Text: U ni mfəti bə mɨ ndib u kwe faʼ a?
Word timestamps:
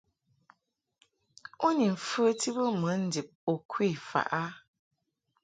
U 1.65 1.67
ni 1.77 1.87
mfəti 1.95 2.49
bə 2.55 2.63
mɨ 2.81 2.91
ndib 3.03 3.27
u 3.51 3.53
kwe 3.69 3.87
faʼ 4.07 4.29
a? 4.41 4.43